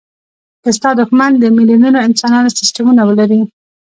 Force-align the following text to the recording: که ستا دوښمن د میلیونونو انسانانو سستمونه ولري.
که 0.63 0.69
ستا 0.77 0.89
دوښمن 0.97 1.31
د 1.37 1.43
میلیونونو 1.57 1.99
انسانانو 2.07 2.53
سستمونه 2.59 3.01
ولري. 3.05 3.41